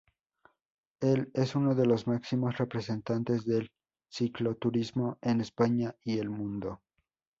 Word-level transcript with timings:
Él 0.99 1.29
es 1.35 1.53
uno 1.53 1.75
de 1.75 1.85
los 1.85 2.07
máximos 2.07 2.57
representantes 2.57 3.45
del 3.45 3.69
cicloturismo 4.11 5.19
en 5.21 5.41
España 5.41 5.95
y 6.03 6.17
el 6.17 6.31
mundo. 6.31 6.81